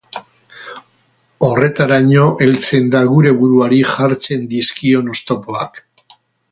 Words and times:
Horretaraino 1.49 2.25
heltzen 2.45 2.89
da 2.97 3.03
gure 3.13 3.37
buruari 3.43 3.85
jartzen 3.93 4.51
dizkion 4.55 5.17
oztopoak. 5.17 5.85